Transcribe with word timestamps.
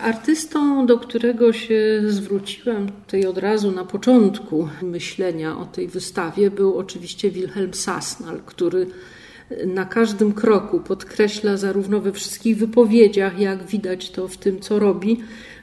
Artystą, 0.00 0.86
do 0.86 0.98
którego 0.98 1.52
się 1.52 2.02
zwróciłam 2.06 2.88
tutaj 2.88 3.26
od 3.26 3.38
razu 3.38 3.72
na 3.72 3.84
początku 3.84 4.68
myślenia 4.82 5.58
o 5.58 5.64
tej 5.64 5.88
wystawie, 5.88 6.50
był 6.50 6.78
oczywiście 6.78 7.30
Wilhelm 7.30 7.74
Sasnal, 7.74 8.40
który 8.46 8.86
na 9.66 9.84
każdym 9.84 10.32
kroku 10.32 10.80
podkreśla, 10.80 11.56
zarówno 11.56 12.00
we 12.00 12.12
wszystkich 12.12 12.56
wypowiedziach, 12.56 13.38
jak 13.38 13.66
widać 13.66 14.10
to 14.10 14.28
w 14.28 14.36
tym, 14.36 14.60
co 14.60 14.78
robi, 14.78 15.20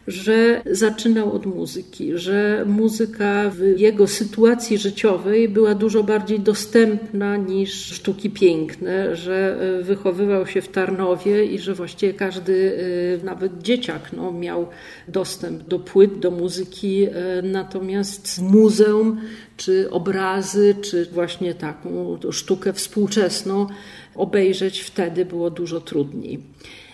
że 0.07 0.61
zaczynał 0.71 1.33
od 1.33 1.45
muzyki, 1.45 2.17
że 2.17 2.65
muzyka 2.67 3.49
w 3.49 3.79
jego 3.79 4.07
sytuacji 4.07 4.77
życiowej 4.77 5.49
była 5.49 5.75
dużo 5.75 6.03
bardziej 6.03 6.39
dostępna 6.39 7.37
niż 7.37 7.73
sztuki 7.73 8.29
piękne, 8.29 9.15
że 9.15 9.57
e, 9.79 9.83
wychowywał 9.83 10.47
się 10.47 10.61
w 10.61 10.67
Tarnowie 10.67 11.45
i 11.45 11.59
że 11.59 11.73
właściwie 11.73 12.13
każdy, 12.13 12.77
e, 13.21 13.25
nawet 13.25 13.61
dzieciak, 13.61 14.13
no, 14.13 14.31
miał 14.31 14.67
dostęp 15.07 15.63
do 15.63 15.79
płyt, 15.79 16.19
do 16.19 16.31
muzyki, 16.31 17.03
e, 17.03 17.11
natomiast 17.43 18.41
muzeum 18.41 19.21
czy 19.57 19.91
obrazy, 19.91 20.75
czy 20.81 21.05
właśnie 21.05 21.53
taką 21.53 22.19
sztukę 22.31 22.73
współczesną 22.73 23.67
obejrzeć 24.15 24.81
wtedy 24.81 25.25
było 25.25 25.49
dużo 25.49 25.81
trudniej. 25.81 26.39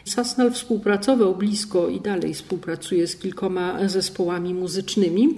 Sasnal 0.05 0.51
współpracował 0.51 1.35
blisko 1.35 1.89
i 1.89 2.01
dalej 2.01 2.33
współpracuje 2.33 3.07
z 3.07 3.15
kilkoma 3.15 3.89
zespołami 3.89 4.53
muzycznymi. 4.53 5.29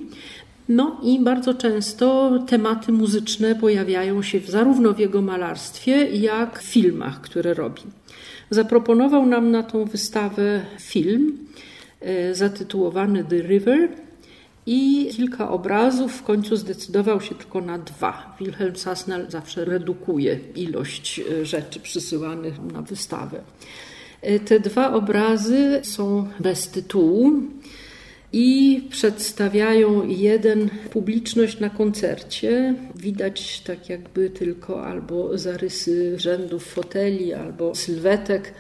No 0.70 1.02
i 1.04 1.20
bardzo 1.20 1.54
często 1.54 2.32
tematy 2.48 2.92
muzyczne 2.92 3.56
pojawiają 3.56 4.22
się 4.22 4.40
zarówno 4.48 4.94
w 4.94 5.00
jego 5.00 5.22
malarstwie, 5.22 6.06
jak 6.06 6.60
w 6.60 6.64
filmach, 6.64 7.22
które 7.22 7.54
robi. 7.54 7.82
Zaproponował 8.50 9.26
nam 9.26 9.52
na 9.52 9.64
tą 9.64 9.86
wystawę 9.86 10.66
film 10.80 11.38
e, 12.02 12.36
zatytułowany 12.36 13.24
The 13.24 13.38
River 13.38 13.90
i 14.66 15.10
kilka 15.16 15.52
obrazów. 15.52 16.14
W 16.14 16.24
końcu 16.24 16.56
zdecydował 16.56 17.22
się 17.22 17.36
tylko 17.36 17.62
na 17.62 17.78
dwa. 17.78 18.36
Wilhelm 18.40 18.76
Sasnal 18.76 19.32
zawsze 19.32 19.66
redukuje 19.66 20.40
ilość 20.56 21.20
e, 21.20 21.46
rzeczy 21.46 21.80
przysyłanych 21.80 22.60
na 22.74 22.82
wystawę. 22.82 23.42
E, 24.22 24.40
te 24.40 24.60
dwa 24.60 24.94
obrazy 24.94 25.80
są 25.84 26.28
bez 26.40 26.68
tytułu 26.70 27.32
i 28.34 28.82
przedstawiają 28.90 30.08
jeden 30.08 30.70
publiczność 30.90 31.60
na 31.60 31.70
koncercie. 31.70 32.76
Widać 32.96 33.62
tak 33.62 33.90
jakby 33.90 34.30
tylko 34.30 34.86
albo 34.86 35.38
zarysy 35.38 36.20
rzędów 36.20 36.66
foteli, 36.66 37.34
albo 37.34 37.76
sylwetek 37.76 38.54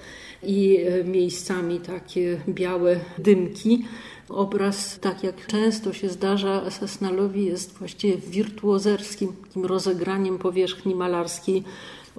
i 0.43 0.77
e, 0.77 1.03
miejscami 1.03 1.79
takie 1.79 2.37
białe 2.49 2.99
dymki. 3.17 3.85
Obraz, 4.29 4.99
tak 4.99 5.23
jak 5.23 5.47
często 5.47 5.93
się 5.93 6.09
zdarza 6.09 6.71
Sasnalowi, 6.71 7.45
jest 7.45 7.73
właściwie 7.77 8.17
wirtuozerskim 8.17 9.33
rozegraniem 9.55 10.37
powierzchni 10.37 10.95
malarskiej 10.95 11.63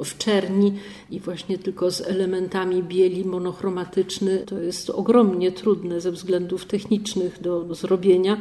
w 0.04 0.18
czerni 0.18 0.72
i 1.10 1.20
właśnie 1.20 1.58
tylko 1.58 1.90
z 1.90 2.00
elementami 2.00 2.82
bieli 2.82 3.24
monochromatyczny. 3.24 4.38
To 4.38 4.58
jest 4.58 4.90
ogromnie 4.90 5.52
trudne 5.52 6.00
ze 6.00 6.12
względów 6.12 6.64
technicznych 6.64 7.42
do, 7.42 7.60
do 7.60 7.74
zrobienia. 7.74 8.40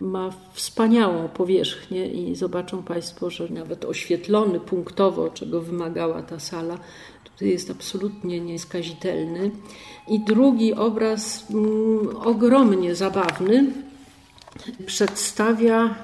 Ma 0.00 0.30
wspaniałą 0.52 1.28
powierzchnię 1.28 2.08
i 2.08 2.34
zobaczą 2.34 2.82
Państwo, 2.82 3.30
że 3.30 3.48
nawet 3.48 3.84
oświetlony 3.84 4.60
punktowo, 4.60 5.30
czego 5.30 5.60
wymagała 5.60 6.22
ta 6.22 6.38
sala, 6.38 6.78
tutaj 7.24 7.48
jest 7.48 7.70
absolutnie 7.70 8.40
nieskazitelny. 8.40 9.50
I 10.08 10.20
drugi 10.20 10.74
obraz, 10.74 11.50
mm, 11.50 12.16
ogromnie 12.16 12.94
zabawny, 13.06 13.64
przedstawia 14.86 15.94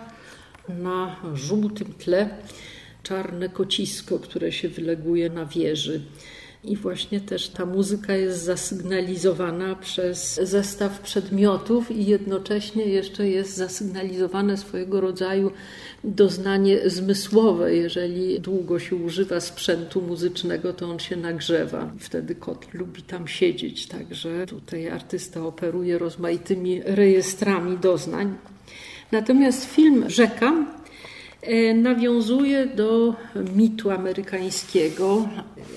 na 0.68 1.16
żółtym 1.34 1.94
tle 1.94 2.28
czarne 3.02 3.48
kocisko, 3.48 4.18
które 4.18 4.52
się 4.52 4.68
wyleguje 4.68 5.30
na 5.30 5.46
wieży. 5.46 6.00
I 6.64 6.76
właśnie 6.76 7.20
też 7.20 7.48
ta 7.48 7.66
muzyka 7.66 8.16
jest 8.16 8.44
zasygnalizowana 8.44 9.76
przez 9.76 10.34
zestaw 10.34 11.00
przedmiotów 11.00 11.90
i 11.90 12.06
jednocześnie 12.06 12.84
jeszcze 12.84 13.28
jest 13.28 13.56
zasygnalizowane 13.56 14.56
swojego 14.56 15.00
rodzaju 15.00 15.50
doznanie 16.04 16.90
zmysłowe. 16.90 17.74
Jeżeli 17.74 18.40
długo 18.40 18.78
się 18.78 18.96
używa 18.96 19.40
sprzętu 19.40 20.02
muzycznego, 20.02 20.72
to 20.72 20.90
on 20.90 20.98
się 20.98 21.16
nagrzewa. 21.16 21.92
Wtedy 21.98 22.34
kot 22.34 22.66
lubi 22.74 23.02
tam 23.02 23.28
siedzieć. 23.28 23.86
Także 23.86 24.46
tutaj 24.46 24.88
artysta 24.88 25.46
operuje 25.46 25.98
rozmaitymi 25.98 26.82
rejestrami 26.84 27.78
doznań. 27.78 28.34
Natomiast 29.12 29.64
film 29.64 30.10
Rzeka 30.10 30.66
nawiązuje 31.74 32.66
do 32.66 33.14
mitu 33.56 33.90
amerykańskiego. 33.90 35.28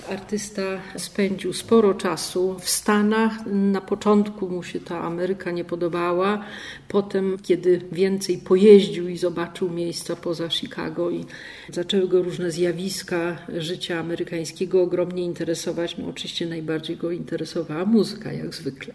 Artysta 0.09 0.62
spędził 0.98 1.53
sporo 1.53 1.94
czasu 1.94 2.56
w 2.59 2.70
Stanach. 2.70 3.46
Na 3.46 3.81
początku 3.81 4.50
mu 4.50 4.64
się 4.64 4.80
ta 4.80 5.02
Ameryka 5.02 5.52
nie 5.52 5.64
podobała. 5.64 6.46
Potem, 6.88 7.38
kiedy 7.44 7.81
więcej 7.92 8.38
pojeździł 8.38 9.09
i 9.09 9.18
zobaczył 9.18 9.70
miejsca 9.70 10.16
poza 10.16 10.50
Chicago 10.50 11.09
i 11.09 11.26
zaczęły 11.70 12.08
go 12.08 12.24
różne 12.24 12.52
zjawiska 12.52 13.38
życia 13.58 14.00
amerykańskiego 14.00 14.82
ogromnie 14.82 15.24
interesować, 15.24 15.97
no 15.97 16.08
oczywiście 16.08 16.46
najbardziej 16.46 16.97
go 16.97 17.12
interesowała 17.12 17.86
muzyka, 17.86 18.34
jak 18.34 18.56
zwykle. 18.56 18.94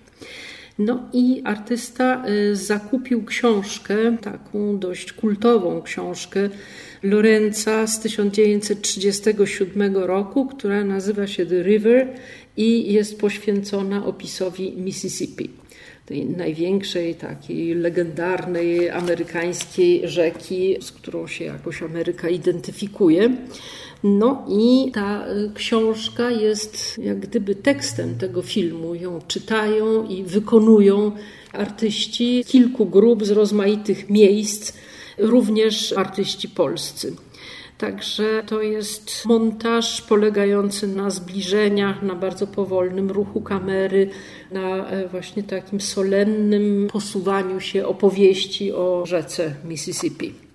No 0.81 1.09
i 1.13 1.43
artysta 1.45 2.23
y, 2.29 2.57
zakupił 2.57 3.25
książkę, 3.25 4.17
taką 4.23 4.79
dość 4.79 5.13
kultową 5.13 5.83
książkę 5.83 6.51
Lorenza 7.03 7.87
z 7.87 8.01
1937 8.01 9.97
roku, 9.97 10.47
która 10.47 10.85
nazywa 10.85 11.27
się 11.27 11.47
The 11.47 11.63
River 11.63 12.09
i 12.57 12.93
jest 12.93 13.21
poświęcona 13.21 14.07
opisowi 14.07 14.73
Mississippi 14.77 15.51
tej 16.11 16.27
największej, 16.27 17.15
takiej 17.15 17.75
legendarnej 17.75 18.91
amerykańskiej 18.91 20.09
rzeki, 20.09 20.77
z 20.81 20.93
którą 20.93 21.27
się 21.27 21.45
jakoś 21.45 21.83
Ameryka 21.83 22.29
identyfikuje. 22.29 23.37
No 24.05 24.47
i 24.49 24.91
ta 24.93 25.27
y, 25.29 25.51
książka 25.55 26.31
jest 26.31 26.99
jak 26.99 27.21
gdyby 27.21 27.55
tekstem 27.55 28.19
tego 28.19 28.43
filmu. 28.43 28.95
Ją 28.95 29.19
czytają 29.29 30.09
i 30.09 30.23
wykonują 30.23 31.13
artyści 31.53 32.45
kilku 32.47 32.87
grup 32.87 33.25
z 33.25 33.31
rozmaitych 33.31 34.11
miejsc, 34.11 34.73
również 35.21 35.93
artyści 35.93 36.49
polscy. 36.49 37.17
Także 37.79 38.43
to 38.47 38.63
jest 38.63 39.27
montaż 39.27 40.03
polegający 40.03 40.87
na 40.87 41.11
zbliżeniach, 41.11 42.03
na 42.03 42.15
bardzo 42.15 42.47
powolnym 42.47 43.11
ruchu 43.11 43.41
kamery, 43.41 44.11
na 44.51 44.89
e, 44.89 45.09
właśnie 45.09 45.43
takim 45.43 45.81
solennym 45.81 46.89
posuwaniu 46.93 47.61
się 47.61 47.87
opowieści 47.87 48.73
o 48.73 49.07
rzece 49.07 49.55
Mississippi. 49.65 50.50